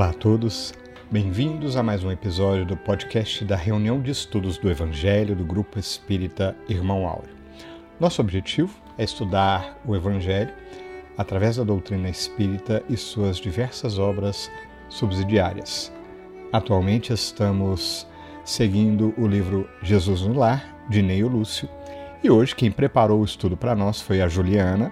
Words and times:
Olá 0.00 0.08
a 0.08 0.14
todos, 0.14 0.72
bem-vindos 1.10 1.76
a 1.76 1.82
mais 1.82 2.02
um 2.02 2.10
episódio 2.10 2.64
do 2.64 2.74
podcast 2.74 3.44
da 3.44 3.54
reunião 3.54 4.00
de 4.00 4.10
estudos 4.10 4.56
do 4.56 4.70
Evangelho 4.70 5.36
do 5.36 5.44
Grupo 5.44 5.78
Espírita 5.78 6.56
Irmão 6.70 7.06
Áureo. 7.06 7.36
Nosso 8.00 8.22
objetivo 8.22 8.74
é 8.96 9.04
estudar 9.04 9.78
o 9.84 9.94
Evangelho 9.94 10.54
através 11.18 11.56
da 11.56 11.64
doutrina 11.64 12.08
espírita 12.08 12.82
e 12.88 12.96
suas 12.96 13.36
diversas 13.36 13.98
obras 13.98 14.50
subsidiárias. 14.88 15.92
Atualmente 16.50 17.12
estamos 17.12 18.06
seguindo 18.42 19.12
o 19.18 19.26
livro 19.26 19.68
Jesus 19.82 20.22
no 20.22 20.32
Lar, 20.32 20.82
de 20.88 21.02
Neio 21.02 21.28
Lúcio, 21.28 21.68
e 22.24 22.30
hoje 22.30 22.56
quem 22.56 22.70
preparou 22.70 23.20
o 23.20 23.24
estudo 23.26 23.54
para 23.54 23.74
nós 23.74 24.00
foi 24.00 24.22
a 24.22 24.28
Juliana, 24.28 24.90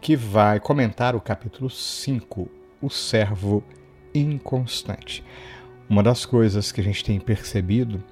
que 0.00 0.16
vai 0.16 0.58
comentar 0.58 1.14
o 1.14 1.20
capítulo 1.20 1.70
5, 1.70 2.48
O 2.82 2.90
Servo 2.90 3.62
inconstante. 4.14 5.24
Uma 5.88 6.02
das 6.02 6.24
coisas 6.24 6.72
que 6.72 6.80
a 6.80 6.84
gente 6.84 7.04
tem 7.04 7.20
percebido 7.20 8.02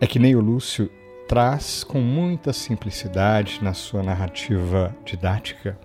é 0.00 0.06
que 0.06 0.18
Neio 0.18 0.40
Lúcio 0.40 0.90
traz 1.26 1.82
com 1.84 2.00
muita 2.00 2.52
simplicidade 2.52 3.60
na 3.62 3.72
sua 3.72 4.02
narrativa 4.02 4.94
didática 5.04 5.78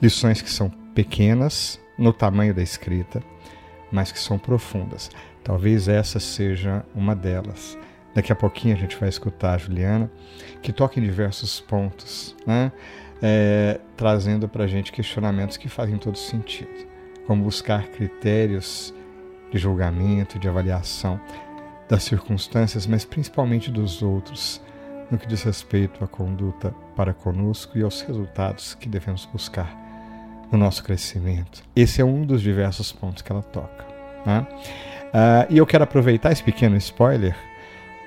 lições 0.00 0.40
que 0.40 0.50
são 0.50 0.70
pequenas 0.94 1.80
no 1.98 2.12
tamanho 2.12 2.54
da 2.54 2.62
escrita, 2.62 3.22
mas 3.92 4.10
que 4.10 4.18
são 4.18 4.38
profundas. 4.38 5.10
Talvez 5.44 5.88
essa 5.88 6.18
seja 6.18 6.84
uma 6.94 7.14
delas. 7.14 7.76
Daqui 8.14 8.32
a 8.32 8.36
pouquinho 8.36 8.74
a 8.74 8.78
gente 8.78 8.96
vai 8.96 9.08
escutar 9.08 9.54
a 9.54 9.58
Juliana, 9.58 10.10
que 10.62 10.72
toca 10.72 10.98
em 10.98 11.02
diversos 11.02 11.60
pontos, 11.60 12.34
né? 12.46 12.72
É, 13.22 13.78
trazendo 13.96 14.48
para 14.48 14.64
a 14.64 14.66
gente 14.66 14.90
questionamentos 14.90 15.58
que 15.58 15.68
fazem 15.68 15.98
todo 15.98 16.16
sentido 16.16 16.90
como 17.30 17.44
buscar 17.44 17.86
critérios 17.90 18.92
de 19.52 19.56
julgamento, 19.56 20.36
de 20.36 20.48
avaliação 20.48 21.20
das 21.88 22.02
circunstâncias, 22.02 22.88
mas 22.88 23.04
principalmente 23.04 23.70
dos 23.70 24.02
outros, 24.02 24.60
no 25.08 25.16
que 25.16 25.28
diz 25.28 25.44
respeito 25.44 26.02
à 26.02 26.08
conduta 26.08 26.74
para 26.96 27.14
conosco 27.14 27.78
e 27.78 27.84
aos 27.84 28.00
resultados 28.00 28.74
que 28.74 28.88
devemos 28.88 29.26
buscar 29.26 29.72
no 30.50 30.58
nosso 30.58 30.82
crescimento. 30.82 31.62
Esse 31.76 32.00
é 32.00 32.04
um 32.04 32.26
dos 32.26 32.42
diversos 32.42 32.90
pontos 32.90 33.22
que 33.22 33.30
ela 33.30 33.44
toca. 33.44 33.86
Né? 34.26 34.44
Uh, 34.50 35.54
e 35.54 35.58
eu 35.58 35.66
quero 35.66 35.84
aproveitar 35.84 36.32
esse 36.32 36.42
pequeno 36.42 36.76
spoiler 36.78 37.36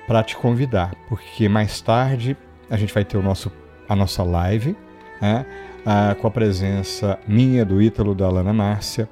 para 0.06 0.22
te 0.22 0.36
convidar, 0.36 0.94
porque 1.08 1.48
mais 1.48 1.80
tarde 1.80 2.36
a 2.68 2.76
gente 2.76 2.92
vai 2.92 3.06
ter 3.06 3.16
o 3.16 3.22
nosso, 3.22 3.50
a 3.88 3.96
nossa 3.96 4.22
live 4.22 4.76
né? 5.18 5.46
ah, 5.86 6.14
com 6.20 6.26
a 6.26 6.30
presença 6.30 7.18
minha, 7.26 7.64
do 7.64 7.80
Ítalo, 7.80 8.14
da 8.14 8.26
Alana 8.26 8.52
Márcia, 8.52 9.08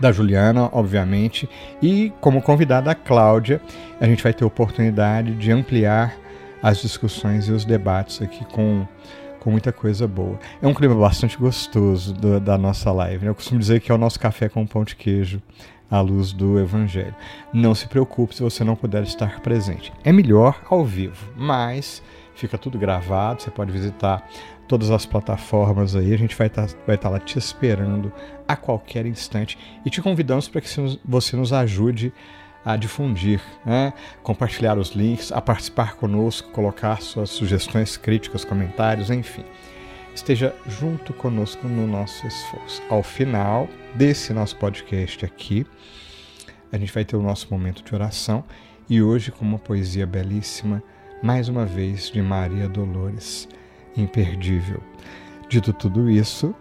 da 0.00 0.12
Juliana, 0.12 0.68
obviamente, 0.72 1.48
e 1.80 2.12
como 2.20 2.42
convidada 2.42 2.90
a 2.90 2.94
Cláudia, 2.94 3.60
a 4.00 4.06
gente 4.06 4.22
vai 4.22 4.32
ter 4.32 4.44
oportunidade 4.44 5.34
de 5.34 5.52
ampliar 5.52 6.14
as 6.62 6.80
discussões 6.80 7.48
e 7.48 7.52
os 7.52 7.64
debates 7.64 8.22
aqui 8.22 8.44
com, 8.46 8.86
com 9.40 9.50
muita 9.50 9.72
coisa 9.72 10.08
boa. 10.08 10.38
É 10.62 10.66
um 10.66 10.74
clima 10.74 10.94
bastante 10.94 11.36
gostoso 11.36 12.14
do, 12.14 12.40
da 12.40 12.56
nossa 12.56 12.90
live. 12.90 13.24
Né? 13.24 13.30
Eu 13.30 13.34
costumo 13.34 13.60
dizer 13.60 13.80
que 13.80 13.92
é 13.92 13.94
o 13.94 13.98
nosso 13.98 14.18
café 14.18 14.48
com 14.48 14.66
pão 14.66 14.82
de 14.82 14.96
queijo 14.96 15.42
à 15.90 16.00
luz 16.00 16.32
do 16.32 16.58
Evangelho. 16.58 17.14
Não 17.52 17.74
se 17.74 17.86
preocupe 17.86 18.34
se 18.34 18.42
você 18.42 18.64
não 18.64 18.74
puder 18.74 19.02
estar 19.02 19.40
presente. 19.40 19.92
É 20.02 20.10
melhor 20.10 20.60
ao 20.68 20.84
vivo, 20.84 21.30
mas 21.36 22.02
fica 22.34 22.58
tudo 22.58 22.78
gravado, 22.78 23.42
você 23.42 23.50
pode 23.50 23.72
visitar 23.72 24.28
todas 24.66 24.90
as 24.90 25.06
plataformas 25.06 25.94
aí. 25.94 26.12
A 26.12 26.18
gente 26.18 26.36
vai 26.36 26.48
estar 26.48 26.66
tá, 26.66 26.74
vai 26.86 26.98
tá 26.98 27.08
lá 27.08 27.18
te 27.18 27.38
esperando 27.38 28.12
a 28.46 28.56
qualquer 28.56 29.06
instante 29.06 29.58
e 29.84 29.90
te 29.90 30.02
convidamos 30.02 30.48
para 30.48 30.60
que 30.60 30.68
você 31.04 31.36
nos 31.36 31.52
ajude 31.52 32.12
a 32.64 32.76
difundir, 32.76 33.42
né? 33.64 33.92
compartilhar 34.22 34.78
os 34.78 34.90
links, 34.90 35.30
a 35.30 35.40
participar 35.40 35.96
conosco, 35.96 36.50
colocar 36.50 37.00
suas 37.02 37.30
sugestões, 37.30 37.96
críticas, 37.96 38.44
comentários, 38.44 39.10
enfim. 39.10 39.44
Esteja 40.14 40.54
junto 40.66 41.12
conosco 41.12 41.66
no 41.68 41.86
nosso 41.86 42.26
esforço. 42.26 42.82
Ao 42.88 43.02
final 43.02 43.68
desse 43.94 44.32
nosso 44.32 44.56
podcast 44.56 45.24
aqui, 45.24 45.66
a 46.72 46.78
gente 46.78 46.92
vai 46.92 47.04
ter 47.04 47.16
o 47.16 47.22
nosso 47.22 47.48
momento 47.50 47.82
de 47.82 47.94
oração 47.94 48.44
e 48.88 49.02
hoje 49.02 49.30
com 49.30 49.44
uma 49.44 49.58
poesia 49.58 50.06
belíssima, 50.06 50.82
mais 51.24 51.48
uma 51.48 51.64
vez 51.64 52.10
de 52.10 52.20
Maria 52.20 52.68
Dolores 52.68 53.48
imperdível. 53.96 54.82
Dito 55.48 55.72
tudo 55.72 56.10
isso, 56.10 56.54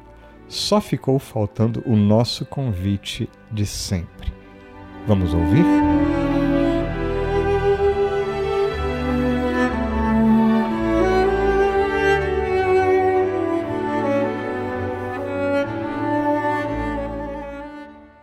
só 0.47 0.79
ficou 0.79 1.19
faltando 1.19 1.83
o 1.85 1.97
nosso 1.97 2.45
convite 2.45 3.29
de 3.51 3.65
sempre. 3.65 4.31
Vamos 5.05 5.33
ouvir? 5.33 5.65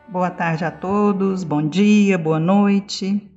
Boa 0.08 0.30
tarde 0.30 0.64
a 0.64 0.70
todos, 0.70 1.44
bom 1.44 1.68
dia, 1.68 2.16
boa 2.16 2.40
noite. 2.40 3.30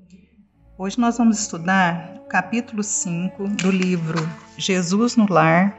Hoje 0.77 0.97
nós 0.97 1.17
vamos 1.17 1.37
estudar 1.39 2.22
capítulo 2.33 2.81
5 2.81 3.47
do 3.47 3.69
livro 3.69 4.17
Jesus 4.57 5.15
no 5.15 5.31
Lar, 5.31 5.77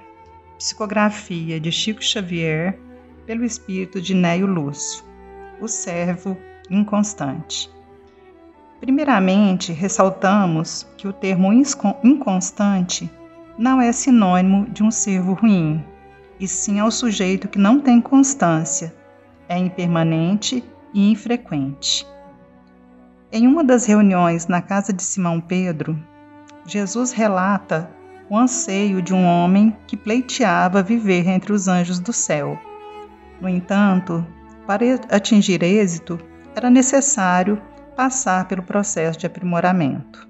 psicografia 0.56 1.58
de 1.58 1.72
Chico 1.72 2.00
Xavier, 2.00 2.78
pelo 3.26 3.44
espírito 3.44 4.00
de 4.00 4.14
Neio 4.14 4.46
Lúcio, 4.46 5.04
o 5.60 5.66
servo 5.66 6.38
inconstante. 6.70 7.68
Primeiramente, 8.78 9.72
ressaltamos 9.72 10.86
que 10.96 11.08
o 11.08 11.12
termo 11.12 11.52
inconstante 12.04 13.10
não 13.58 13.80
é 13.80 13.90
sinônimo 13.90 14.70
de 14.70 14.84
um 14.84 14.92
servo 14.92 15.32
ruim, 15.32 15.84
e 16.38 16.46
sim 16.46 16.78
ao 16.78 16.92
sujeito 16.92 17.48
que 17.48 17.58
não 17.58 17.80
tem 17.80 18.00
constância, 18.00 18.94
é 19.48 19.58
impermanente 19.58 20.62
e 20.94 21.10
infrequente. 21.10 22.06
Em 23.32 23.44
uma 23.48 23.64
das 23.64 23.86
reuniões 23.86 24.46
na 24.46 24.62
casa 24.62 24.92
de 24.92 25.02
Simão 25.02 25.40
Pedro, 25.40 25.98
Jesus 26.66 27.12
relata 27.12 27.90
o 28.28 28.36
anseio 28.36 29.02
de 29.02 29.12
um 29.12 29.24
homem 29.24 29.76
que 29.86 29.96
pleiteava 29.96 30.82
viver 30.82 31.28
entre 31.28 31.52
os 31.52 31.68
anjos 31.68 31.98
do 31.98 32.12
céu. 32.12 32.58
No 33.40 33.48
entanto, 33.48 34.26
para 34.66 34.84
atingir 35.10 35.62
êxito, 35.62 36.18
era 36.56 36.70
necessário 36.70 37.60
passar 37.94 38.48
pelo 38.48 38.62
processo 38.62 39.18
de 39.18 39.26
aprimoramento. 39.26 40.26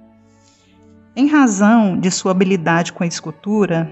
Em 1.15 1.29
razão 1.29 1.99
de 1.99 2.11
sua 2.11 2.33
habilidade 2.33 2.93
com 2.93 3.05
a 3.05 3.07
escultura, 3.07 3.89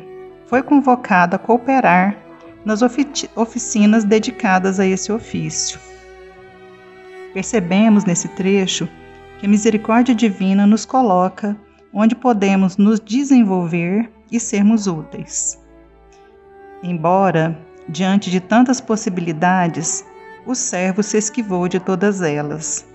foi 0.46 0.62
convocado 0.62 1.36
a 1.36 1.38
cooperar 1.38 2.16
nas 2.64 2.80
oficinas 2.82 4.04
dedicadas 4.04 4.80
a 4.80 4.86
esse 4.86 5.12
ofício. 5.12 5.78
Percebemos 7.32 8.04
nesse 8.04 8.28
trecho 8.28 8.88
que 9.38 9.46
a 9.46 9.48
misericórdia 9.48 10.14
divina 10.14 10.66
nos 10.66 10.84
coloca 10.84 11.56
onde 11.92 12.14
podemos 12.14 12.76
nos 12.76 12.98
desenvolver 12.98 14.10
e 14.30 14.40
sermos 14.40 14.86
úteis. 14.86 15.60
Embora, 16.82 17.58
diante 17.88 18.30
de 18.30 18.40
tantas 18.40 18.80
possibilidades, 18.80 20.04
o 20.46 20.54
servo 20.54 21.02
se 21.02 21.18
esquivou 21.18 21.68
de 21.68 21.78
todas 21.78 22.22
elas, 22.22 22.86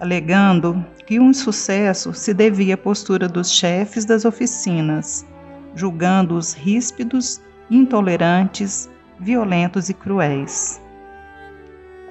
alegando 0.00 0.84
que 1.06 1.20
um 1.20 1.32
sucesso 1.32 2.12
se 2.12 2.34
devia 2.34 2.74
à 2.74 2.78
postura 2.78 3.28
dos 3.28 3.52
chefes 3.52 4.04
das 4.04 4.24
oficinas, 4.24 5.24
julgando-os 5.74 6.52
ríspidos, 6.52 7.40
intolerantes, 7.70 8.88
violentos 9.20 9.88
e 9.88 9.94
cruéis. 9.94 10.80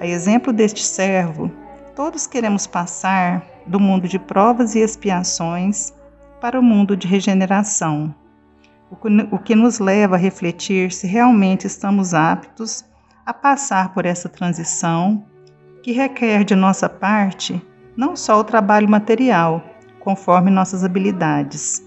A 0.00 0.06
exemplo 0.06 0.52
deste 0.52 0.82
servo, 0.82 1.50
todos 1.94 2.26
queremos 2.26 2.66
passar 2.66 3.44
do 3.66 3.80
mundo 3.80 4.06
de 4.06 4.18
provas 4.18 4.74
e 4.74 4.80
expiações 4.80 5.92
para 6.40 6.58
o 6.58 6.62
mundo 6.62 6.96
de 6.96 7.06
regeneração, 7.06 8.14
o 8.90 9.38
que 9.38 9.54
nos 9.54 9.78
leva 9.78 10.14
a 10.16 10.18
refletir 10.18 10.92
se 10.92 11.06
realmente 11.06 11.66
estamos 11.66 12.14
aptos 12.14 12.84
a 13.24 13.34
passar 13.34 13.92
por 13.92 14.06
essa 14.06 14.28
transição 14.28 15.24
que 15.82 15.92
requer 15.92 16.44
de 16.44 16.54
nossa 16.54 16.88
parte 16.88 17.60
não 17.96 18.14
só 18.14 18.38
o 18.38 18.44
trabalho 18.44 18.88
material, 18.88 19.64
conforme 20.00 20.50
nossas 20.50 20.84
habilidades, 20.84 21.84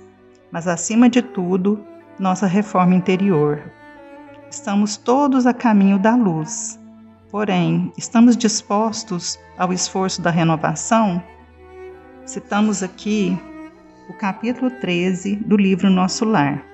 mas 0.51 0.67
acima 0.67 1.07
de 1.07 1.21
tudo, 1.21 1.85
nossa 2.17 2.47
reforma 2.47 2.95
interior. 2.95 3.61
Estamos 4.49 4.97
todos 4.97 5.45
a 5.45 5.53
caminho 5.53 5.99
da 5.99 6.15
luz. 6.15 6.79
Porém, 7.29 7.93
estamos 7.95 8.35
dispostos 8.35 9.39
ao 9.57 9.71
esforço 9.71 10.21
da 10.21 10.31
renovação? 10.31 11.23
Citamos 12.25 12.81
aqui 12.81 13.37
o 14.09 14.13
capítulo 14.13 14.71
13 14.71 15.35
do 15.35 15.55
livro 15.55 15.87
Nosso 15.87 16.25
Lar. 16.25 16.65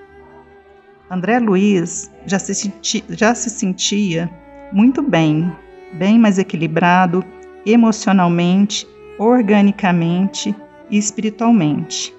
André 1.12 1.38
Luiz 1.38 2.10
já 2.26 2.40
se, 2.40 2.56
senti, 2.56 3.04
já 3.10 3.36
se 3.36 3.50
sentia 3.50 4.32
muito 4.72 5.02
bem, 5.02 5.52
bem 5.94 6.18
mais 6.18 6.40
equilibrado 6.40 7.24
emocionalmente, 7.66 8.88
organicamente 9.20 10.56
e 10.90 10.98
espiritualmente. 10.98 12.16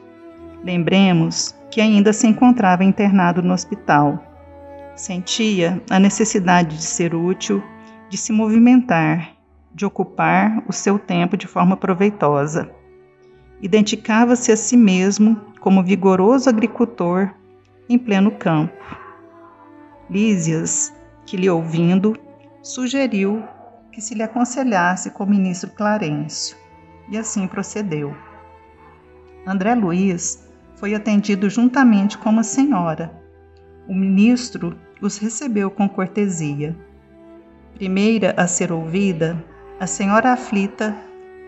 Lembremos 0.63 1.55
que 1.71 1.81
ainda 1.81 2.13
se 2.13 2.27
encontrava 2.27 2.85
internado 2.85 3.43
no 3.43 3.55
hospital. 3.55 4.23
Sentia 4.95 5.83
a 5.89 5.99
necessidade 5.99 6.77
de 6.77 6.85
ser 6.85 7.15
útil, 7.15 7.63
de 8.11 8.19
se 8.19 8.33
movimentar, 8.33 9.31
de 9.75 9.87
ocupar 9.87 10.63
o 10.69 10.73
seu 10.73 10.99
tempo 10.99 11.37
de 11.37 11.47
forma 11.47 11.77
proveitosa. 11.77 12.71
Identificava-se 13.61 14.53
a 14.53 14.57
si 14.57 14.77
mesmo 14.77 15.41
como 15.61 15.83
vigoroso 15.83 16.49
agricultor 16.49 17.35
em 17.89 17.99
pleno 17.99 18.31
campo. 18.31 18.75
Lísias, 20.11 20.93
que 21.25 21.37
lhe 21.37 21.49
ouvindo, 21.49 22.17
sugeriu 22.63 23.43
que 23.91 24.01
se 24.01 24.15
lhe 24.15 24.23
aconselhasse 24.23 25.11
com 25.11 25.25
o 25.25 25.29
ministro 25.29 25.71
Clarencio, 25.71 26.57
e 27.09 27.17
assim 27.17 27.47
procedeu. 27.47 28.15
André 29.47 29.75
Luiz 29.75 30.47
foi 30.75 30.95
atendido 30.95 31.49
juntamente 31.49 32.19
com 32.19 32.29
uma 32.29 32.43
senhora. 32.43 33.11
O 33.89 33.95
ministro 33.95 34.77
os 35.01 35.17
recebeu 35.17 35.71
com 35.71 35.89
cortesia. 35.89 36.77
Primeira 37.75 38.35
a 38.37 38.47
ser 38.47 38.71
ouvida, 38.71 39.43
a 39.81 39.87
senhora 39.87 40.33
aflita 40.33 40.97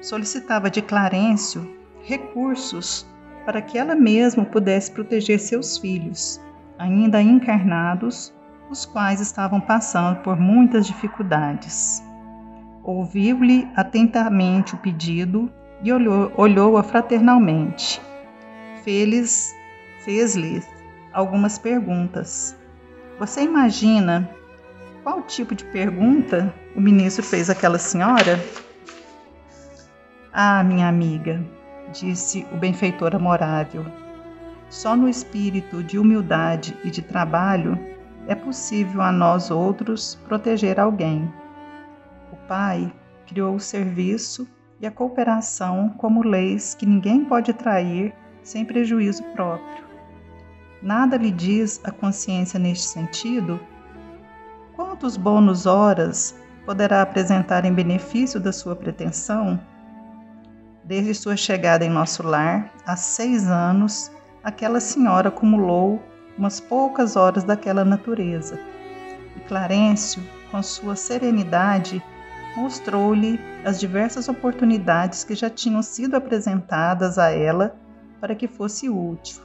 solicitava 0.00 0.70
de 0.70 0.80
Clarencio 0.80 1.77
recursos 2.08 3.06
para 3.44 3.60
que 3.60 3.78
ela 3.78 3.94
mesma 3.94 4.44
pudesse 4.44 4.90
proteger 4.90 5.38
seus 5.38 5.76
filhos, 5.76 6.40
ainda 6.78 7.20
encarnados, 7.20 8.34
os 8.70 8.84
quais 8.86 9.20
estavam 9.20 9.60
passando 9.60 10.20
por 10.22 10.38
muitas 10.38 10.86
dificuldades. 10.86 12.02
Ouviu-lhe 12.82 13.68
atentamente 13.76 14.74
o 14.74 14.78
pedido 14.78 15.52
e 15.82 15.92
olhou-a 15.92 16.32
olhou 16.36 16.82
fraternalmente. 16.82 18.00
Fez-lhes 18.82 19.54
fez 20.04 20.36
algumas 21.12 21.58
perguntas. 21.58 22.56
Você 23.18 23.42
imagina 23.42 24.28
qual 25.02 25.22
tipo 25.22 25.54
de 25.54 25.64
pergunta 25.66 26.54
o 26.74 26.80
ministro 26.80 27.22
fez 27.22 27.50
àquela 27.50 27.78
senhora? 27.78 28.38
Ah, 30.32 30.62
minha 30.62 30.88
amiga, 30.88 31.42
disse 31.92 32.46
o 32.52 32.56
benfeitor 32.56 33.14
amorável, 33.14 33.84
só 34.68 34.94
no 34.94 35.08
espírito 35.08 35.82
de 35.82 35.98
humildade 35.98 36.76
e 36.84 36.90
de 36.90 37.00
trabalho 37.00 37.78
é 38.26 38.34
possível 38.34 39.00
a 39.00 39.10
nós 39.10 39.50
outros 39.50 40.14
proteger 40.26 40.78
alguém. 40.78 41.32
O 42.30 42.36
Pai 42.46 42.92
criou 43.26 43.54
o 43.54 43.60
serviço 43.60 44.46
e 44.80 44.86
a 44.86 44.90
cooperação 44.90 45.88
como 45.96 46.22
leis 46.22 46.74
que 46.74 46.84
ninguém 46.84 47.24
pode 47.24 47.52
trair 47.52 48.14
sem 48.42 48.64
prejuízo 48.64 49.22
próprio. 49.32 49.84
Nada 50.82 51.16
lhe 51.16 51.30
diz 51.30 51.80
a 51.84 51.90
consciência 51.90 52.58
neste 52.58 52.86
sentido? 52.86 53.58
Quantos 54.76 55.16
bônus 55.16 55.66
horas 55.66 56.38
poderá 56.64 57.02
apresentar 57.02 57.64
em 57.64 57.72
benefício 57.72 58.38
da 58.38 58.52
sua 58.52 58.76
pretensão? 58.76 59.58
Desde 60.88 61.14
sua 61.14 61.36
chegada 61.36 61.84
em 61.84 61.90
nosso 61.90 62.26
lar, 62.26 62.72
há 62.86 62.96
seis 62.96 63.46
anos, 63.46 64.10
aquela 64.42 64.80
senhora 64.80 65.28
acumulou 65.28 66.02
umas 66.38 66.60
poucas 66.60 67.14
horas 67.14 67.44
daquela 67.44 67.84
natureza. 67.84 68.58
E 69.36 69.40
Clarencio, 69.40 70.22
com 70.50 70.62
sua 70.62 70.96
serenidade, 70.96 72.02
mostrou-lhe 72.56 73.38
as 73.66 73.78
diversas 73.78 74.30
oportunidades 74.30 75.24
que 75.24 75.34
já 75.34 75.50
tinham 75.50 75.82
sido 75.82 76.14
apresentadas 76.14 77.18
a 77.18 77.28
ela 77.28 77.76
para 78.18 78.34
que 78.34 78.48
fosse 78.48 78.88
útil. 78.88 79.42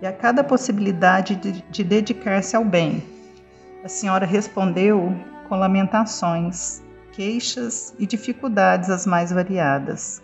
E 0.00 0.06
a 0.06 0.12
cada 0.12 0.44
possibilidade 0.44 1.34
de, 1.34 1.64
de 1.68 1.82
dedicar-se 1.82 2.54
ao 2.54 2.64
bem, 2.64 3.02
a 3.82 3.88
senhora 3.88 4.24
respondeu 4.24 5.16
com 5.48 5.56
lamentações, 5.56 6.80
queixas 7.10 7.92
e 7.98 8.06
dificuldades 8.06 8.88
as 8.88 9.04
mais 9.04 9.32
variadas. 9.32 10.22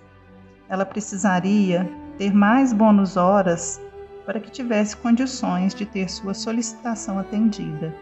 Ela 0.71 0.87
precisaria 0.87 1.91
ter 2.17 2.33
mais 2.33 2.73
bônus 2.73 3.17
horas 3.17 3.81
para 4.25 4.39
que 4.39 4.53
tivesse 4.53 4.97
condições 4.97 5.75
de 5.75 5.85
ter 5.85 6.09
sua 6.09 6.33
solicitação 6.33 7.19
atendida. 7.19 7.93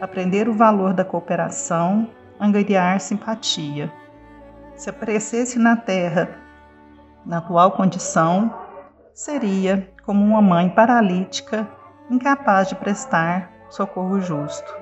Aprender 0.00 0.48
o 0.48 0.54
valor 0.54 0.94
da 0.94 1.04
cooperação, 1.04 2.08
angariar 2.40 2.98
simpatia. 3.00 3.92
Se 4.74 4.88
aparecesse 4.88 5.58
na 5.58 5.76
Terra, 5.76 6.30
na 7.26 7.36
atual 7.36 7.72
condição, 7.72 8.50
seria 9.12 9.92
como 10.02 10.24
uma 10.24 10.40
mãe 10.40 10.70
paralítica 10.70 11.68
incapaz 12.08 12.70
de 12.70 12.76
prestar 12.76 13.52
socorro 13.68 14.22
justo. 14.22 14.74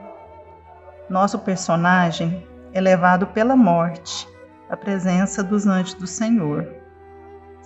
Nosso 1.10 1.40
personagem 1.40 2.46
é 2.72 2.80
levado 2.80 3.26
pela 3.26 3.56
morte 3.56 4.28
à 4.70 4.76
presença 4.76 5.42
dos 5.42 5.66
anjos 5.66 5.94
do 5.94 6.06
Senhor 6.06 6.77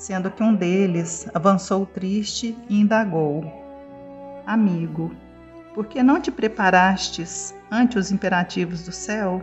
sendo 0.03 0.33
que 0.33 0.43
um 0.43 0.53
deles 0.53 1.29
avançou 1.33 1.87
triste 1.87 2.59
e 2.69 2.81
indagou: 2.81 3.45
Amigo, 4.45 5.15
por 5.75 5.87
que 5.87 6.03
não 6.03 6.21
te 6.21 6.29
preparastes 6.29 7.55
ante 7.71 7.97
os 7.97 8.11
imperativos 8.11 8.85
do 8.85 8.91
céu? 8.91 9.41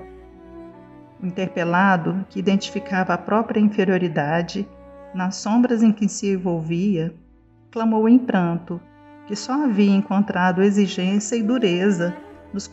O 1.24 1.26
interpelado, 1.26 2.26
que 2.30 2.40
identificava 2.40 3.14
a 3.14 3.18
própria 3.18 3.62
inferioridade 3.62 4.68
nas 5.14 5.38
sombras 5.38 5.82
em 5.82 5.94
que 5.94 6.10
se 6.10 6.34
envolvia, 6.34 7.16
clamou 7.72 8.10
em 8.10 8.20
pranto 8.20 8.82
que 9.28 9.38
só 9.38 9.64
havia 9.64 9.96
encontrado 9.96 10.62
exigência 10.62 11.38
e 11.38 11.44
dureza 11.44 12.14
nos, 12.54 12.70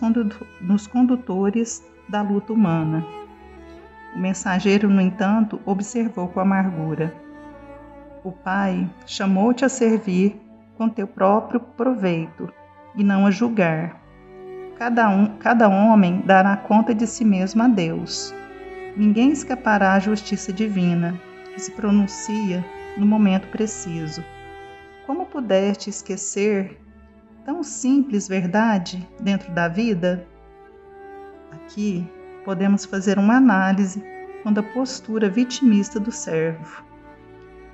nos 0.60 0.86
condutores 0.88 1.84
da 2.08 2.20
luta 2.20 2.52
humana. 2.52 3.06
O 4.16 4.18
mensageiro, 4.18 4.88
no 4.88 5.00
entanto, 5.00 5.61
observou 5.64 6.26
com 6.28 6.40
amargura 6.40 7.25
o 8.26 8.33
Pai 8.33 8.90
chamou-te 9.06 9.64
a 9.64 9.68
servir 9.68 10.37
com 10.76 10.88
teu 10.88 11.06
próprio 11.06 11.61
proveito 11.61 12.52
e 12.97 13.04
não 13.04 13.25
a 13.25 13.30
julgar. 13.30 14.02
Cada, 14.76 15.09
um, 15.09 15.37
cada 15.37 15.68
homem 15.68 16.23
dará 16.26 16.56
conta 16.56 16.92
de 16.92 17.06
si 17.06 17.25
mesmo 17.25 17.62
a 17.62 17.68
Deus. 17.68 18.35
Ninguém 18.97 19.30
escapará 19.30 19.95
à 19.95 20.00
justiça 20.00 20.52
divina, 20.52 21.14
que 21.54 21.61
se 21.61 21.71
pronuncia 21.71 22.64
no 22.97 23.06
momento 23.06 23.47
preciso. 23.49 24.25
Como 25.06 25.26
pudeste 25.26 25.88
esquecer 25.88 26.80
tão 27.45 27.62
simples 27.62 28.26
verdade 28.26 29.09
dentro 29.21 29.52
da 29.52 29.68
vida? 29.68 30.26
Aqui 31.52 32.04
podemos 32.45 32.85
fazer 32.85 33.21
uma 33.21 33.37
análise 33.37 34.02
quando 34.42 34.59
a 34.59 34.64
postura 34.64 35.30
vitimista 35.30 36.00
do 36.00 36.11
servo 36.11 36.86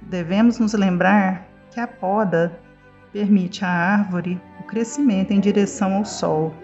devemos 0.08 0.58
nos 0.58 0.72
lembrar 0.74 1.46
que 1.70 1.80
a 1.80 1.86
poda 1.86 2.58
permite 3.12 3.64
à 3.64 3.68
árvore 3.68 4.40
o 4.60 4.62
crescimento 4.64 5.32
em 5.32 5.40
direção 5.40 5.94
ao 5.94 6.04
sol. 6.04 6.54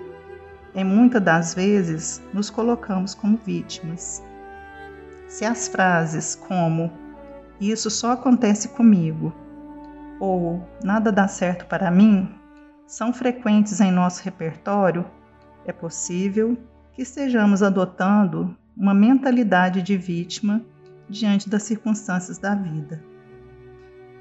Em 0.74 0.84
muitas 0.84 1.22
das 1.22 1.54
vezes, 1.54 2.22
nos 2.32 2.50
colocamos 2.50 3.14
como 3.14 3.38
vítimas. 3.38 4.22
Se 5.26 5.44
as 5.44 5.68
frases 5.68 6.34
como 6.34 6.90
isso 7.60 7.90
só 7.90 8.12
acontece 8.12 8.68
comigo 8.68 9.34
ou 10.20 10.66
nada 10.82 11.10
dá 11.10 11.28
certo 11.28 11.66
para 11.66 11.90
mim 11.90 12.34
são 12.86 13.12
frequentes 13.12 13.80
em 13.80 13.92
nosso 13.92 14.22
repertório, 14.24 15.04
é 15.66 15.72
possível 15.72 16.56
que 16.92 17.02
estejamos 17.02 17.62
adotando 17.62 18.56
uma 18.76 18.94
mentalidade 18.94 19.82
de 19.82 19.96
vítima 19.96 20.62
diante 21.08 21.48
das 21.48 21.64
circunstâncias 21.64 22.38
da 22.38 22.54
vida. 22.54 23.02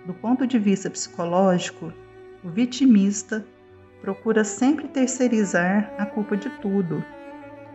Do 0.08 0.14
ponto 0.14 0.48
de 0.48 0.58
vista 0.58 0.90
psicológico, 0.90 1.92
o 2.42 2.48
vitimista 2.48 3.46
procura 4.02 4.46
sempre 4.46 4.88
terceirizar 4.88 5.94
a 5.98 6.06
culpa 6.06 6.38
de 6.38 6.50
tudo, 6.62 7.04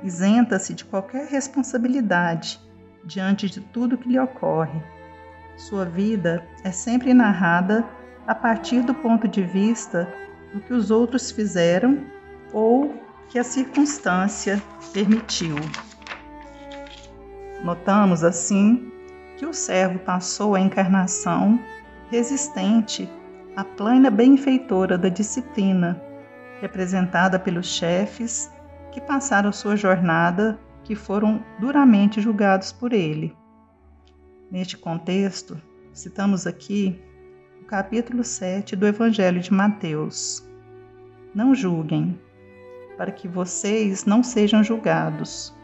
isenta-se 0.03 0.73
de 0.73 0.83
qualquer 0.83 1.27
responsabilidade 1.27 2.59
diante 3.05 3.51
de 3.51 3.61
tudo 3.61 3.99
que 3.99 4.09
lhe 4.09 4.19
ocorre. 4.19 4.83
Sua 5.59 5.85
vida 5.85 6.43
é 6.65 6.71
sempre 6.71 7.13
narrada 7.13 7.87
a 8.27 8.35
partir 8.35 8.81
do 8.81 8.95
ponto 8.95 9.29
de 9.29 9.43
vista 9.43 10.09
do 10.55 10.61
que 10.63 10.73
os 10.73 10.91
outros 10.91 11.31
fizeram 11.31 12.03
ou 12.51 12.95
que 13.29 13.39
a 13.39 13.45
circunstância 13.45 14.63
permitiu. 14.95 15.57
Notamos 17.63 18.25
assim 18.25 18.91
que 19.37 19.45
o 19.45 19.53
servo 19.53 19.99
passou 19.99 20.55
a 20.55 20.61
encarnação 20.61 21.61
resistente 22.13 23.09
à 23.57 23.65
plena 23.65 24.11
benfeitora 24.11 24.99
da 24.99 25.09
disciplina, 25.09 25.99
representada 26.61 27.39
pelos 27.39 27.67
chefes 27.67 28.53
que 28.93 29.01
passaram 29.01 29.51
sua 29.51 29.77
jornada, 29.77 30.61
que 30.85 30.95
foram 30.95 31.43
duramente 31.59 32.21
julgados 32.21 32.71
por 32.71 32.93
ele. 32.93 33.35
Neste 34.51 34.77
contexto, 34.77 35.59
citamos 35.91 36.47
aqui 36.47 37.01
o 37.63 37.65
capítulo 37.65 38.23
7 38.23 38.77
do 38.77 38.87
Evangelho 38.87 39.41
de 39.41 39.51
Mateus. 39.51 40.47
Não 41.35 41.55
julguem, 41.55 42.21
para 42.99 43.11
que 43.11 43.27
vocês 43.27 44.05
não 44.05 44.23
sejam 44.23 44.63
julgados, 44.63 45.57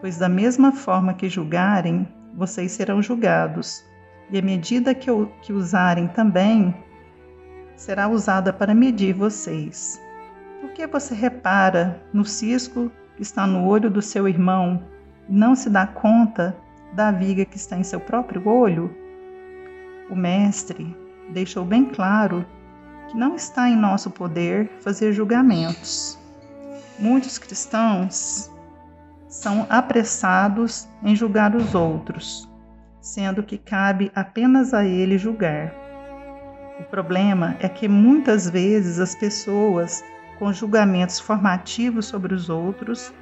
pois 0.00 0.16
da 0.16 0.28
mesma 0.28 0.72
forma 0.72 1.12
que 1.12 1.28
julgarem, 1.28 2.08
vocês 2.34 2.72
serão 2.72 3.02
julgados, 3.02 3.84
e 4.32 4.38
a 4.38 4.42
medida 4.42 4.94
que, 4.94 5.10
que 5.42 5.52
usarem 5.52 6.08
também 6.08 6.74
será 7.76 8.08
usada 8.08 8.50
para 8.52 8.74
medir 8.74 9.12
vocês. 9.12 10.00
Por 10.60 10.70
que 10.70 10.86
você 10.86 11.14
repara 11.14 12.02
no 12.12 12.24
cisco 12.24 12.90
que 13.14 13.22
está 13.22 13.46
no 13.46 13.66
olho 13.66 13.90
do 13.90 14.00
seu 14.00 14.26
irmão 14.26 14.82
e 15.28 15.32
não 15.32 15.54
se 15.54 15.68
dá 15.68 15.86
conta 15.86 16.56
da 16.94 17.12
viga 17.12 17.44
que 17.44 17.58
está 17.58 17.76
em 17.76 17.82
seu 17.82 18.00
próprio 18.00 18.48
olho? 18.48 18.96
O 20.08 20.16
Mestre 20.16 20.96
deixou 21.30 21.64
bem 21.64 21.84
claro 21.84 22.46
que 23.08 23.16
não 23.16 23.34
está 23.34 23.68
em 23.68 23.76
nosso 23.76 24.10
poder 24.10 24.70
fazer 24.80 25.12
julgamentos. 25.12 26.18
Muitos 26.98 27.36
cristãos 27.36 28.50
são 29.28 29.66
apressados 29.68 30.88
em 31.02 31.14
julgar 31.14 31.54
os 31.54 31.74
outros, 31.74 32.48
sendo 33.02 33.42
que 33.42 33.58
cabe 33.58 34.12
apenas 34.14 34.72
a 34.72 34.84
ele 34.84 35.18
julgar. 35.18 35.74
O 36.78 36.84
problema 36.84 37.56
é 37.60 37.68
que 37.68 37.88
muitas 37.88 38.48
vezes 38.48 39.00
as 39.00 39.14
pessoas, 39.14 40.02
com 40.38 40.52
julgamentos 40.52 41.18
formativos 41.18 42.06
sobre 42.06 42.32
os 42.32 42.48
outros, 42.48 43.12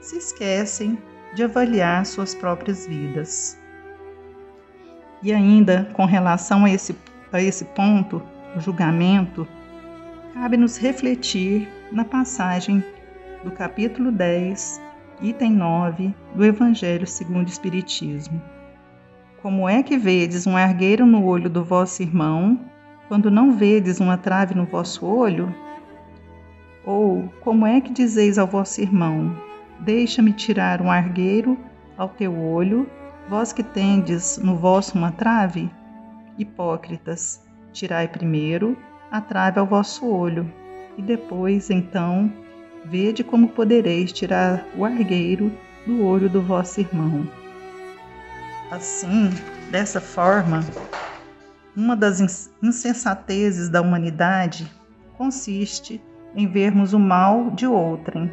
se 0.00 0.18
esquecem 0.18 0.98
de 1.34 1.42
avaliar 1.42 2.04
suas 2.04 2.34
próprias 2.34 2.86
vidas. 2.86 3.58
E 5.22 5.32
ainda 5.32 5.88
com 5.94 6.04
relação 6.04 6.64
a 6.66 6.70
esse, 6.70 6.94
a 7.32 7.42
esse 7.42 7.64
ponto, 7.64 8.22
o 8.54 8.60
julgamento, 8.60 9.48
cabe-nos 10.34 10.76
refletir 10.76 11.68
na 11.90 12.04
passagem 12.04 12.84
do 13.42 13.50
capítulo 13.50 14.12
10, 14.12 14.80
item 15.22 15.52
9 15.52 16.14
do 16.34 16.44
Evangelho 16.44 17.06
segundo 17.06 17.46
o 17.46 17.50
Espiritismo. 17.50 18.59
Como 19.42 19.66
é 19.66 19.82
que 19.82 19.96
vedes 19.96 20.46
um 20.46 20.54
argueiro 20.54 21.06
no 21.06 21.24
olho 21.24 21.48
do 21.48 21.64
vosso 21.64 22.02
irmão, 22.02 22.60
quando 23.08 23.30
não 23.30 23.52
vedes 23.52 23.98
uma 23.98 24.18
trave 24.18 24.54
no 24.54 24.66
vosso 24.66 25.06
olho? 25.06 25.54
Ou 26.84 27.26
como 27.40 27.64
é 27.64 27.80
que 27.80 27.90
dizeis 27.90 28.36
ao 28.36 28.46
vosso 28.46 28.82
irmão: 28.82 29.34
Deixa-me 29.80 30.34
tirar 30.34 30.82
um 30.82 30.90
argueiro 30.90 31.58
ao 31.96 32.10
teu 32.10 32.38
olho, 32.38 32.86
vós 33.30 33.50
que 33.50 33.62
tendes 33.62 34.36
no 34.36 34.56
vosso 34.56 34.98
uma 34.98 35.10
trave? 35.10 35.70
Hipócritas, 36.36 37.42
tirai 37.72 38.08
primeiro 38.08 38.76
a 39.10 39.22
trave 39.22 39.58
ao 39.58 39.64
vosso 39.64 40.06
olho, 40.06 40.52
e 40.98 41.02
depois, 41.02 41.70
então, 41.70 42.30
vede 42.84 43.24
como 43.24 43.48
podereis 43.48 44.12
tirar 44.12 44.66
o 44.76 44.84
argueiro 44.84 45.50
do 45.86 46.04
olho 46.04 46.28
do 46.28 46.42
vosso 46.42 46.78
irmão. 46.78 47.26
Assim, 48.70 49.30
dessa 49.72 50.00
forma, 50.00 50.60
uma 51.76 51.96
das 51.96 52.20
insensatezes 52.62 53.68
da 53.68 53.82
humanidade 53.82 54.70
consiste 55.18 56.00
em 56.36 56.46
vermos 56.46 56.92
o 56.92 56.98
mal 56.98 57.50
de 57.50 57.66
outrem, 57.66 58.30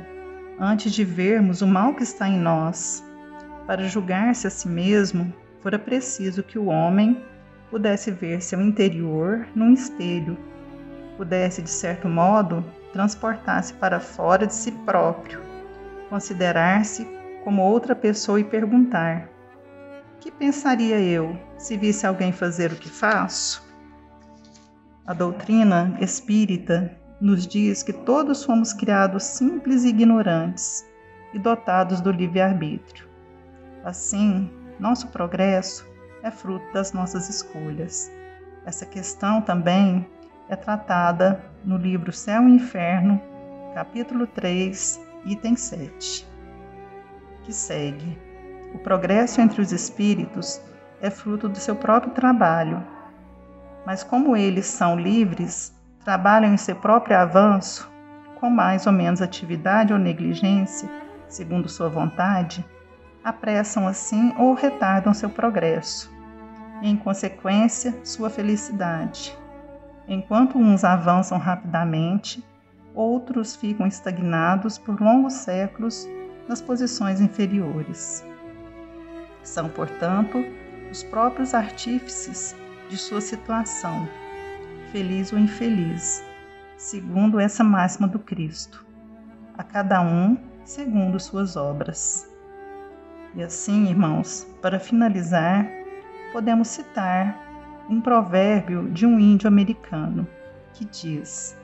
antes 0.59 0.91
de 0.93 1.03
vermos 1.03 1.63
o 1.63 1.67
mal 1.67 1.95
que 1.95 2.03
está 2.03 2.29
em 2.29 2.39
nós. 2.39 3.03
Para 3.65 3.87
julgar-se 3.87 4.45
a 4.45 4.51
si 4.51 4.67
mesmo, 4.67 5.33
fora 5.63 5.79
preciso 5.79 6.43
que 6.43 6.59
o 6.59 6.67
homem 6.67 7.19
pudesse 7.71 8.11
ver 8.11 8.39
seu 8.39 8.61
interior 8.61 9.47
num 9.55 9.73
espelho, 9.73 10.37
pudesse, 11.17 11.63
de 11.63 11.69
certo 11.69 12.07
modo, 12.07 12.63
transportar-se 12.93 13.73
para 13.73 13.99
fora 13.99 14.45
de 14.45 14.53
si 14.53 14.71
próprio, 14.71 15.41
considerar-se 16.11 17.07
como 17.43 17.63
outra 17.63 17.95
pessoa 17.95 18.39
e 18.39 18.43
perguntar: 18.43 19.27
que 20.27 20.31
pensaria 20.31 20.99
eu 20.99 21.39
se 21.57 21.77
visse 21.77 22.05
alguém 22.05 22.33
fazer 22.33 22.73
o 22.73 22.75
que 22.75 22.89
faço? 22.89 23.65
A 25.05 25.13
doutrina 25.13 25.97
espírita 26.01 26.99
nos 27.21 27.47
diz 27.47 27.81
que 27.81 27.93
todos 27.93 28.43
fomos 28.43 28.73
criados 28.73 29.23
simples 29.23 29.85
e 29.85 29.87
ignorantes 29.87 30.85
e 31.33 31.39
dotados 31.39 32.01
do 32.01 32.11
livre-arbítrio. 32.11 33.07
Assim, 33.85 34.51
nosso 34.77 35.07
progresso 35.07 35.87
é 36.21 36.29
fruto 36.29 36.73
das 36.73 36.91
nossas 36.91 37.29
escolhas. 37.29 38.11
Essa 38.65 38.85
questão 38.85 39.41
também 39.41 40.05
é 40.49 40.57
tratada 40.57 41.41
no 41.63 41.77
livro 41.77 42.11
Céu 42.11 42.43
e 42.49 42.51
Inferno, 42.51 43.21
capítulo 43.73 44.27
3, 44.27 44.99
item 45.25 45.55
7, 45.55 46.27
que 47.45 47.53
segue. 47.53 48.26
O 48.73 48.79
progresso 48.79 49.41
entre 49.41 49.61
os 49.61 49.71
espíritos 49.71 50.61
é 51.01 51.09
fruto 51.09 51.47
do 51.47 51.57
seu 51.57 51.75
próprio 51.75 52.11
trabalho, 52.13 52.83
mas 53.85 54.03
como 54.03 54.35
eles 54.35 54.65
são 54.65 54.99
livres, 54.99 55.73
trabalham 56.03 56.53
em 56.53 56.57
seu 56.57 56.75
próprio 56.75 57.17
avanço, 57.17 57.89
com 58.39 58.49
mais 58.49 58.85
ou 58.85 58.93
menos 58.93 59.21
atividade 59.21 59.93
ou 59.93 59.99
negligência, 59.99 60.89
segundo 61.27 61.69
sua 61.69 61.89
vontade, 61.89 62.65
apressam 63.23 63.87
assim 63.87 64.33
ou 64.37 64.53
retardam 64.53 65.13
seu 65.13 65.29
progresso, 65.29 66.11
e, 66.81 66.89
em 66.89 66.95
consequência, 66.95 67.93
sua 68.03 68.29
felicidade. 68.29 69.37
Enquanto 70.07 70.57
uns 70.57 70.83
avançam 70.83 71.37
rapidamente, 71.37 72.43
outros 72.93 73.55
ficam 73.55 73.85
estagnados 73.85 74.77
por 74.77 75.01
longos 75.01 75.33
séculos 75.33 76.07
nas 76.47 76.61
posições 76.61 77.19
inferiores. 77.19 78.25
São, 79.47 79.69
portanto, 79.69 80.45
os 80.91 81.03
próprios 81.03 81.53
artífices 81.53 82.53
de 82.89 82.97
sua 82.97 83.21
situação, 83.21 84.05
feliz 84.91 85.31
ou 85.31 85.39
infeliz, 85.39 86.21
segundo 86.75 87.39
essa 87.39 87.63
máxima 87.63 88.09
do 88.09 88.19
Cristo, 88.19 88.85
a 89.57 89.63
cada 89.63 90.01
um 90.01 90.37
segundo 90.65 91.17
suas 91.17 91.55
obras. 91.55 92.29
E 93.35 93.41
assim, 93.41 93.87
irmãos, 93.87 94.45
para 94.61 94.81
finalizar, 94.81 95.65
podemos 96.33 96.67
citar 96.67 97.85
um 97.89 98.01
provérbio 98.01 98.91
de 98.91 99.05
um 99.05 99.17
índio 99.17 99.47
americano 99.47 100.27
que 100.73 100.83
diz: 100.83 101.57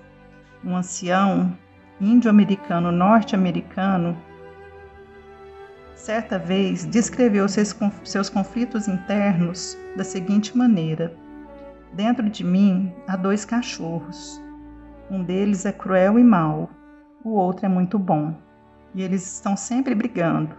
Um 0.63 0.73
ancião 0.73 1.53
índio-americano 1.99 2.93
norte-americano 2.93 4.17
certa 6.03 6.37
vez 6.37 6.83
descreveu 6.85 7.47
seus 7.47 8.29
conflitos 8.29 8.89
internos 8.89 9.77
da 9.95 10.03
seguinte 10.03 10.57
maneira: 10.57 11.15
Dentro 11.93 12.29
de 12.29 12.43
mim 12.43 12.93
há 13.07 13.15
dois 13.15 13.45
cachorros. 13.45 14.41
Um 15.09 15.23
deles 15.23 15.65
é 15.65 15.71
cruel 15.71 16.19
e 16.19 16.23
mau, 16.23 16.69
o 17.23 17.29
outro 17.29 17.65
é 17.65 17.69
muito 17.69 17.97
bom, 17.97 18.35
e 18.93 19.01
eles 19.01 19.35
estão 19.35 19.55
sempre 19.55 19.95
brigando. 19.95 20.53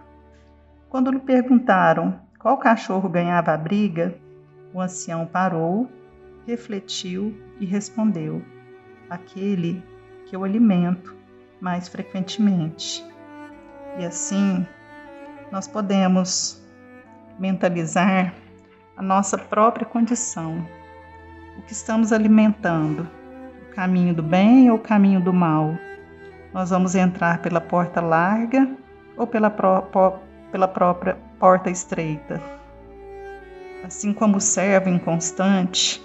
Quando 0.89 1.11
lhe 1.11 1.19
perguntaram 1.19 2.19
qual 2.39 2.57
cachorro 2.57 3.07
ganhava 3.07 3.51
a 3.51 3.57
briga, 3.57 4.17
o 4.73 4.81
ancião 4.81 5.27
parou, 5.27 5.87
refletiu 6.47 7.39
e 7.59 7.65
respondeu: 7.67 8.41
Aquele 9.07 9.83
que 10.25 10.35
eu 10.35 10.43
alimento 10.43 11.15
mais 11.61 11.87
frequentemente. 11.87 13.05
E 13.99 14.05
assim, 14.05 14.65
nós 15.55 15.69
podemos 15.69 16.61
mentalizar 17.39 18.33
a 18.97 19.01
nossa 19.01 19.37
própria 19.37 19.85
condição. 19.85 20.67
O 21.57 21.61
que 21.61 21.71
estamos 21.71 22.11
alimentando? 22.11 23.07
O 23.61 23.73
caminho 23.73 24.13
do 24.13 24.21
bem 24.21 24.69
ou 24.69 24.75
o 24.75 24.81
caminho 24.81 25.21
do 25.21 25.31
mal? 25.31 25.77
Nós 26.53 26.71
vamos 26.71 26.93
entrar 26.93 27.41
pela 27.41 27.61
porta 27.61 28.01
larga 28.01 28.69
ou 29.15 29.25
pela, 29.25 29.49
pró 29.49 30.19
pela 30.51 30.67
própria 30.67 31.17
porta 31.39 31.69
estreita? 31.69 32.41
Assim 33.81 34.11
como 34.11 34.35
o 34.35 34.41
servo 34.41 34.89
inconstante, 34.89 36.03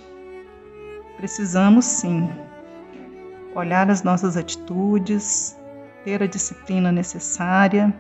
precisamos 1.17 1.87
sim 1.87 2.31
olhar 3.53 3.91
as 3.91 4.05
nossas 4.05 4.37
atitudes, 4.37 5.59
ter 6.05 6.23
a 6.23 6.27
disciplina 6.29 6.93
necessária 6.93 7.93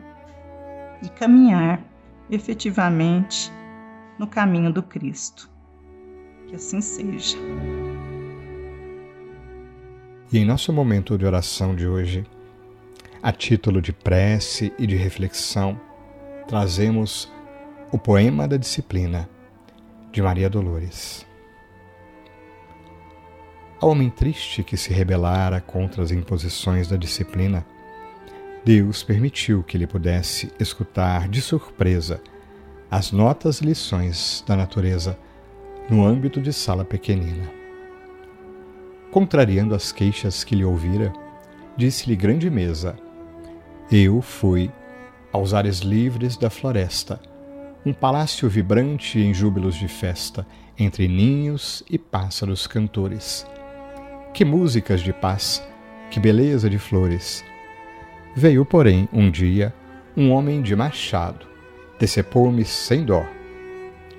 e 1.02 1.08
caminhar 1.08 1.82
efetivamente 2.30 3.50
no 4.18 4.26
caminho 4.26 4.72
do 4.72 4.82
Cristo. 4.82 5.50
Que 6.46 6.56
assim 6.56 6.80
seja. 6.80 7.36
E 10.32 10.38
em 10.38 10.44
nosso 10.44 10.72
momento 10.72 11.18
de 11.18 11.24
oração 11.24 11.74
de 11.74 11.86
hoje, 11.86 12.24
a 13.22 13.32
título 13.32 13.82
de 13.82 13.92
prece 13.92 14.72
e 14.78 14.86
de 14.86 14.96
reflexão, 14.96 15.80
trazemos 16.46 17.30
o 17.92 17.98
poema 17.98 18.46
da 18.46 18.56
disciplina, 18.56 19.28
de 20.12 20.22
Maria 20.22 20.48
Dolores. 20.48 21.26
Ao 23.80 23.90
homem 23.90 24.10
triste 24.10 24.62
que 24.62 24.76
se 24.76 24.92
rebelara 24.92 25.60
contra 25.60 26.02
as 26.02 26.10
imposições 26.10 26.86
da 26.88 26.96
disciplina, 26.96 27.64
Deus 28.64 29.02
permitiu 29.02 29.62
que 29.62 29.76
ele 29.76 29.86
pudesse 29.86 30.52
escutar 30.60 31.28
de 31.28 31.40
surpresa 31.40 32.20
as 32.90 33.10
notas 33.10 33.60
lições 33.60 34.44
da 34.46 34.54
natureza 34.54 35.18
no 35.88 36.04
âmbito 36.04 36.42
de 36.42 36.52
sala 36.52 36.84
pequenina. 36.84 37.50
Contrariando 39.10 39.74
as 39.74 39.92
queixas 39.92 40.44
que 40.44 40.54
lhe 40.54 40.64
ouvira, 40.64 41.12
disse-lhe 41.74 42.14
grande 42.14 42.50
mesa: 42.50 42.96
Eu 43.90 44.20
fui 44.20 44.70
aos 45.32 45.54
ares 45.54 45.78
livres 45.78 46.36
da 46.36 46.50
floresta, 46.50 47.18
um 47.84 47.94
palácio 47.94 48.48
vibrante 48.48 49.18
em 49.18 49.32
júbilos 49.32 49.74
de 49.74 49.88
festa, 49.88 50.46
entre 50.78 51.08
ninhos 51.08 51.82
e 51.88 51.98
pássaros 51.98 52.66
cantores. 52.66 53.46
Que 54.34 54.44
músicas 54.44 55.00
de 55.00 55.14
paz, 55.14 55.66
que 56.10 56.20
beleza 56.20 56.68
de 56.68 56.78
flores! 56.78 57.42
Veio, 58.34 58.64
porém, 58.64 59.08
um 59.12 59.30
dia, 59.30 59.74
um 60.16 60.30
homem 60.32 60.62
de 60.62 60.76
machado, 60.76 61.46
decepou-me 61.98 62.64
sem 62.64 63.04
dó. 63.04 63.24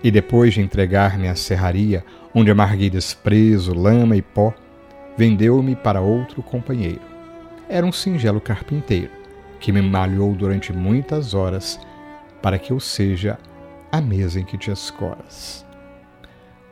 E 0.03 0.11
depois 0.11 0.53
de 0.53 0.61
entregar-me 0.61 1.27
à 1.27 1.35
serraria, 1.35 2.03
onde 2.33 2.51
amarguei 2.51 2.89
desprezo, 2.89 3.73
lama 3.73 4.15
e 4.15 4.21
pó, 4.21 4.53
vendeu-me 5.17 5.75
para 5.75 6.01
outro 6.01 6.41
companheiro. 6.41 7.01
Era 7.69 7.85
um 7.85 7.91
singelo 7.91 8.41
carpinteiro 8.41 9.11
que 9.59 9.71
me 9.71 9.81
malhou 9.81 10.33
durante 10.33 10.73
muitas 10.73 11.33
horas, 11.33 11.79
para 12.41 12.57
que 12.57 12.71
eu 12.73 12.79
seja 12.79 13.37
a 13.91 14.01
mesa 14.01 14.39
em 14.39 14.43
que 14.43 14.57
te 14.57 14.71
escoras. 14.71 15.65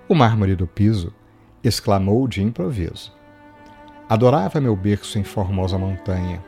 O 0.08 0.15
mármore 0.15 0.55
do 0.55 0.65
piso 0.65 1.13
exclamou 1.63 2.27
de 2.27 2.41
improviso. 2.41 3.13
Adorava 4.10 4.60
meu 4.60 4.75
berço 4.75 5.19
em 5.19 5.24
formosa 5.24 5.77
montanha. 5.77 6.43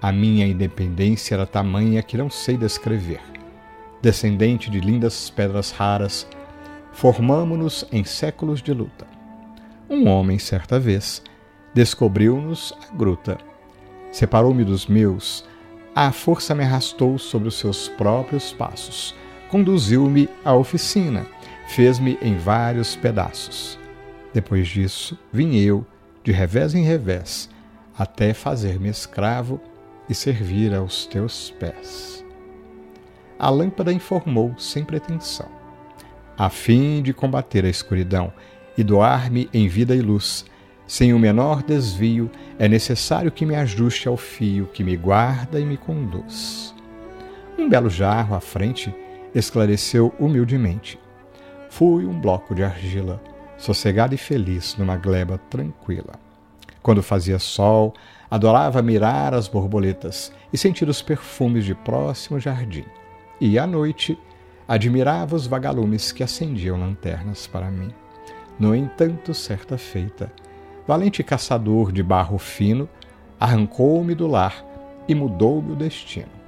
A 0.00 0.12
minha 0.12 0.46
independência 0.46 1.34
era 1.34 1.44
tamanha 1.44 2.02
que 2.02 2.16
não 2.16 2.30
sei 2.30 2.56
descrever. 2.56 3.20
Descendente 4.00 4.70
de 4.70 4.78
lindas 4.78 5.28
pedras 5.28 5.72
raras, 5.72 6.24
formamo-nos 6.92 7.84
em 7.90 8.04
séculos 8.04 8.62
de 8.62 8.72
luta. 8.72 9.06
Um 9.90 10.08
homem, 10.08 10.38
certa 10.38 10.78
vez, 10.78 11.20
descobriu-nos 11.74 12.72
a 12.80 12.94
gruta. 12.94 13.38
Separou-me 14.12 14.64
dos 14.64 14.86
meus, 14.86 15.44
a 15.94 16.12
força 16.12 16.54
me 16.54 16.62
arrastou 16.62 17.18
sobre 17.18 17.48
os 17.48 17.58
seus 17.58 17.88
próprios 17.88 18.52
passos, 18.52 19.16
conduziu-me 19.50 20.28
à 20.44 20.54
oficina, 20.54 21.26
fez-me 21.70 22.16
em 22.22 22.36
vários 22.38 22.94
pedaços. 22.94 23.76
Depois 24.32 24.68
disso, 24.68 25.18
vim 25.32 25.56
eu, 25.56 25.84
de 26.22 26.30
revés 26.30 26.72
em 26.74 26.84
revés, 26.84 27.50
até 27.98 28.32
fazer-me 28.32 28.88
escravo 28.88 29.60
e 30.08 30.14
servir 30.14 30.74
aos 30.74 31.06
teus 31.06 31.50
pés. 31.50 32.24
A 33.38 33.50
lâmpada 33.50 33.92
informou 33.92 34.54
sem 34.58 34.84
pretensão, 34.84 35.48
a 36.36 36.48
fim 36.48 37.02
de 37.02 37.12
combater 37.12 37.64
a 37.64 37.68
escuridão 37.68 38.32
e 38.76 38.84
doar-me 38.84 39.48
em 39.52 39.66
vida 39.68 39.94
e 39.94 40.00
luz, 40.00 40.44
sem 40.86 41.12
o 41.12 41.18
menor 41.18 41.62
desvio, 41.62 42.30
é 42.58 42.68
necessário 42.68 43.30
que 43.30 43.44
me 43.44 43.54
ajuste 43.54 44.08
ao 44.08 44.16
fio 44.16 44.66
que 44.72 44.82
me 44.82 44.96
guarda 44.96 45.60
e 45.60 45.64
me 45.64 45.76
conduz. 45.76 46.74
Um 47.58 47.68
belo 47.68 47.90
jarro 47.90 48.34
à 48.34 48.40
frente 48.40 48.94
esclareceu 49.34 50.14
humildemente. 50.18 50.98
Fui 51.68 52.06
um 52.06 52.18
bloco 52.18 52.54
de 52.54 52.62
argila, 52.62 53.20
sossegado 53.56 54.14
e 54.14 54.18
feliz 54.18 54.76
numa 54.78 54.96
gleba 54.96 55.38
tranquila. 55.50 56.27
Quando 56.82 57.02
fazia 57.02 57.38
sol, 57.38 57.94
adorava 58.30 58.82
mirar 58.82 59.34
as 59.34 59.48
borboletas 59.48 60.32
e 60.52 60.58
sentir 60.58 60.88
os 60.88 61.02
perfumes 61.02 61.64
de 61.64 61.74
próximo 61.74 62.38
jardim. 62.38 62.84
E 63.40 63.58
à 63.58 63.66
noite, 63.66 64.18
admirava 64.66 65.34
os 65.34 65.46
vagalumes 65.46 66.12
que 66.12 66.22
acendiam 66.22 66.78
lanternas 66.78 67.46
para 67.46 67.70
mim. 67.70 67.90
No 68.58 68.74
entanto, 68.74 69.32
certa 69.32 69.78
feita, 69.78 70.32
valente 70.86 71.22
caçador 71.22 71.92
de 71.92 72.02
barro 72.02 72.38
fino, 72.38 72.88
arrancou-me 73.38 74.14
do 74.14 74.26
lar 74.26 74.64
e 75.06 75.14
mudou-me 75.14 75.72
o 75.72 75.76
destino. 75.76 76.38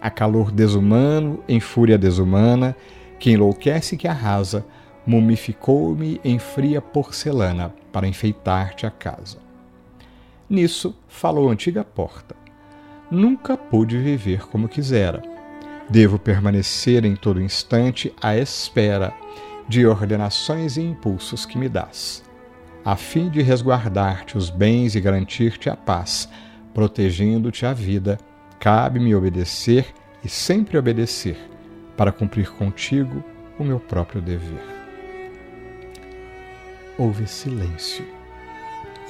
A 0.00 0.10
calor 0.10 0.50
desumano, 0.50 1.42
em 1.48 1.60
fúria 1.60 1.96
desumana, 1.96 2.76
que 3.18 3.30
enlouquece 3.30 3.96
que 3.96 4.08
arrasa, 4.08 4.64
mumificou-me 5.06 6.20
em 6.24 6.38
fria 6.38 6.80
porcelana 6.80 7.74
para 7.92 8.08
enfeitar-te 8.08 8.86
a 8.86 8.90
casa. 8.90 9.49
Nisso 10.50 10.94
falou 11.08 11.48
a 11.48 11.52
antiga 11.52 11.84
porta. 11.84 12.34
Nunca 13.10 13.56
pude 13.56 13.96
viver 13.96 14.46
como 14.48 14.68
quisera. 14.68 15.22
Devo 15.88 16.18
permanecer 16.18 17.04
em 17.04 17.16
todo 17.16 17.40
instante 17.40 18.12
à 18.20 18.36
espera 18.36 19.14
de 19.68 19.86
ordenações 19.86 20.76
e 20.76 20.82
impulsos 20.82 21.46
que 21.46 21.56
me 21.56 21.68
dás 21.68 22.28
a 22.84 22.96
fim 22.96 23.28
de 23.28 23.42
resguardar-te 23.42 24.38
os 24.38 24.48
bens 24.48 24.94
e 24.94 25.00
garantir-te 25.00 25.68
a 25.68 25.76
paz, 25.76 26.28
protegendo-te 26.72 27.66
a 27.66 27.72
vida, 27.72 28.18
cabe-me 28.58 29.14
obedecer 29.14 29.86
e 30.24 30.28
sempre 30.28 30.78
obedecer, 30.78 31.36
para 31.96 32.12
cumprir 32.12 32.50
contigo 32.50 33.22
o 33.58 33.64
meu 33.64 33.78
próprio 33.78 34.22
dever. 34.22 34.64
Houve 36.96 37.26
silêncio, 37.26 38.04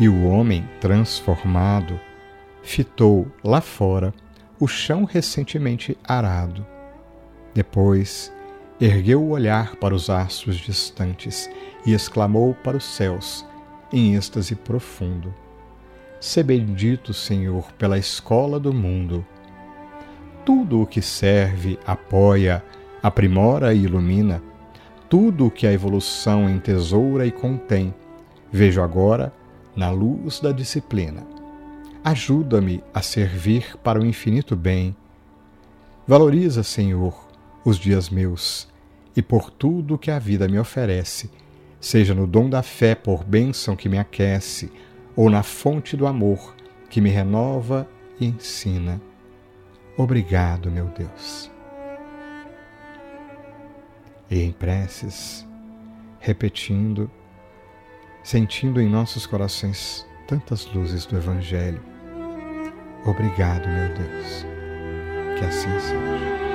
e 0.00 0.08
o 0.08 0.24
homem, 0.24 0.66
transformado, 0.80 2.00
fitou 2.62 3.30
lá 3.44 3.60
fora 3.60 4.14
o 4.58 4.66
chão 4.66 5.04
recentemente 5.04 5.96
arado. 6.02 6.66
Depois, 7.52 8.32
ergueu 8.80 9.22
o 9.22 9.30
olhar 9.30 9.76
para 9.76 9.94
os 9.94 10.08
astros 10.08 10.56
distantes 10.56 11.50
e 11.84 11.92
exclamou 11.92 12.54
para 12.54 12.78
os 12.78 12.84
céus, 12.84 13.44
em 13.92 14.14
êxtase 14.16 14.54
profundo. 14.54 15.34
Se 16.18 16.42
bendito, 16.42 17.12
Senhor, 17.12 17.70
pela 17.72 17.98
escola 17.98 18.58
do 18.58 18.72
mundo. 18.72 19.26
Tudo 20.46 20.80
o 20.80 20.86
que 20.86 21.02
serve, 21.02 21.78
apoia, 21.86 22.64
aprimora 23.02 23.74
e 23.74 23.84
ilumina, 23.84 24.42
tudo 25.10 25.46
o 25.46 25.50
que 25.50 25.66
a 25.66 25.72
evolução 25.72 26.48
entesoura 26.48 27.26
e 27.26 27.30
contém, 27.30 27.94
vejo 28.50 28.80
agora 28.80 29.32
na 29.74 29.90
luz 29.90 30.40
da 30.40 30.52
disciplina. 30.52 31.26
Ajuda-me 32.02 32.82
a 32.94 33.02
servir 33.02 33.76
para 33.82 34.00
o 34.00 34.06
infinito 34.06 34.56
bem. 34.56 34.96
Valoriza, 36.06 36.62
Senhor, 36.62 37.28
os 37.64 37.78
dias 37.78 38.08
meus 38.08 38.68
e 39.16 39.22
por 39.22 39.50
tudo 39.50 39.98
que 39.98 40.10
a 40.10 40.18
vida 40.18 40.48
me 40.48 40.58
oferece 40.58 41.30
seja 41.80 42.14
no 42.14 42.26
dom 42.26 42.48
da 42.48 42.62
fé 42.62 42.94
por 42.94 43.24
bênção 43.24 43.74
que 43.74 43.88
me 43.88 43.98
aquece, 43.98 44.70
ou 45.16 45.30
na 45.30 45.42
fonte 45.42 45.96
do 45.96 46.06
amor 46.06 46.54
que 46.88 47.00
me 47.00 47.08
renova 47.08 47.88
e 48.20 48.26
ensina. 48.26 49.00
Obrigado, 49.96 50.70
meu 50.70 50.86
Deus. 50.86 51.50
E 54.30 54.40
em 54.40 54.52
preces, 54.52 55.46
repetindo, 56.20 57.10
sentindo 58.22 58.80
em 58.80 58.88
nossos 58.88 59.26
corações 59.26 60.06
tantas 60.26 60.66
luzes 60.66 61.06
do 61.06 61.16
Evangelho. 61.16 61.82
Obrigado, 63.04 63.66
meu 63.68 63.88
Deus. 63.94 64.46
Que 65.38 65.44
assim 65.44 65.80
seja. 65.80 66.49